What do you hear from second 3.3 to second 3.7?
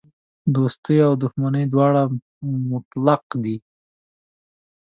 دي.